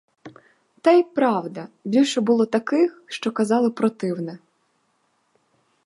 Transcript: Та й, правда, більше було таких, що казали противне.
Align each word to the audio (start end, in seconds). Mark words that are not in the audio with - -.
Та 0.81 0.91
й, 0.91 1.03
правда, 1.03 1.67
більше 1.85 2.21
було 2.21 2.45
таких, 2.45 3.03
що 3.07 3.31
казали 3.31 3.69
противне. 3.71 4.37